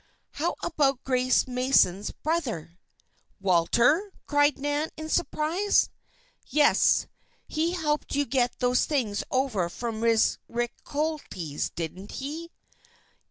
"How 0.31 0.55
about 0.63 1.03
Grace 1.03 1.47
Mason's 1.47 2.09
brother?" 2.09 2.79
"Walter?" 3.39 4.11
cried 4.25 4.57
Nan, 4.57 4.89
in 4.97 5.09
surprise. 5.09 5.91
"Yes. 6.47 7.05
He 7.47 7.73
helped 7.73 8.15
you 8.15 8.25
get 8.25 8.57
those 8.57 8.85
things 8.85 9.23
over 9.29 9.69
from 9.69 10.01
Ricolletti's, 10.01 11.69
didn't 11.75 12.13
he?" 12.13 12.49